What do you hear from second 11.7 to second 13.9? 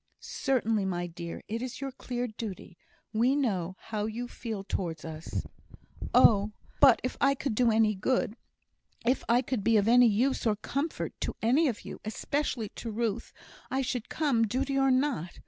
you especially to Ruth, I